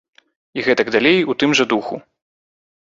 І 0.59 0.65
гэтак 0.69 0.87
далей 0.97 1.19
у 1.33 1.37
тым 1.43 1.55
жа 1.61 1.69
духу. 1.77 1.95